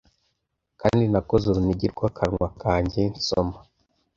[0.81, 3.57] kandi nakoze urunigi rw'akanwa kanjye nsoma